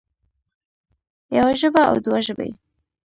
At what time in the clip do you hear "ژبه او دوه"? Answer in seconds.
1.61-2.19